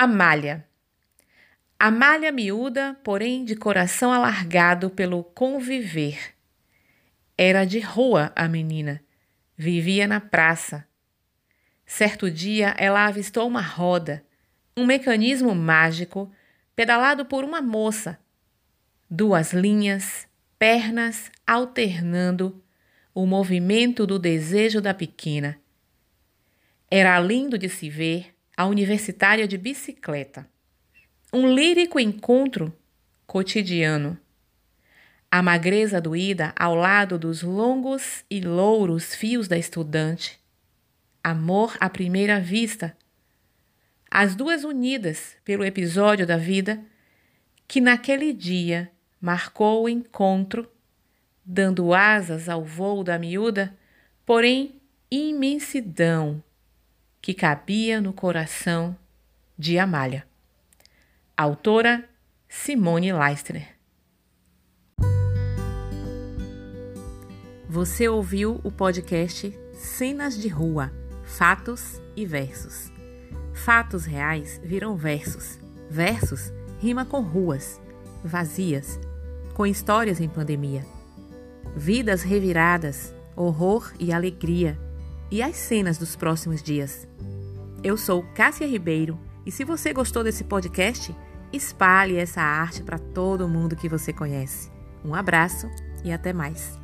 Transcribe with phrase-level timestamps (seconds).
[0.00, 0.64] Amália.
[1.76, 6.36] Amália miúda, porém de coração alargado pelo conviver.
[7.36, 9.02] Era de rua a menina,
[9.56, 10.86] vivia na praça.
[11.84, 14.24] Certo dia ela avistou uma roda,
[14.76, 16.32] um mecanismo mágico
[16.76, 18.20] pedalado por uma moça.
[19.10, 20.28] Duas linhas,
[20.60, 22.62] pernas alternando
[23.12, 25.58] o movimento do desejo da pequena.
[26.88, 30.44] Era lindo de se ver a universitária de bicicleta.
[31.32, 32.76] Um lírico encontro
[33.24, 34.18] cotidiano.
[35.30, 40.40] A magreza doída ao lado dos longos e louros fios da estudante.
[41.22, 42.96] Amor à primeira vista.
[44.10, 46.84] As duas unidas pelo episódio da vida
[47.68, 50.68] que naquele dia marcou o encontro,
[51.44, 53.78] dando asas ao voo da miúda,
[54.26, 56.42] porém imensidão
[57.20, 58.96] que cabia no coração
[59.58, 60.26] de Amália.
[61.36, 62.08] Autora
[62.48, 63.76] Simone Leistner.
[67.68, 70.92] Você ouviu o podcast Cenas de Rua,
[71.24, 72.90] Fatos e Versos.
[73.52, 75.58] Fatos reais viram versos.
[75.90, 77.80] Versos rima com ruas,
[78.24, 78.98] vazias,
[79.54, 80.86] com histórias em pandemia.
[81.76, 84.78] Vidas reviradas, horror e alegria
[85.30, 87.06] e as cenas dos próximos dias.
[87.82, 91.14] Eu sou Cássia Ribeiro e se você gostou desse podcast,
[91.52, 94.70] espalhe essa arte para todo mundo que você conhece.
[95.04, 95.68] Um abraço
[96.04, 96.78] e até mais.